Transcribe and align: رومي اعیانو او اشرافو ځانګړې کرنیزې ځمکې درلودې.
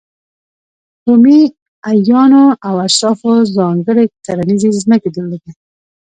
رومي 1.07 1.39
اعیانو 1.89 2.43
او 2.67 2.75
اشرافو 2.87 3.31
ځانګړې 3.57 4.05
کرنیزې 4.25 4.69
ځمکې 4.83 5.09
درلودې. 5.15 5.51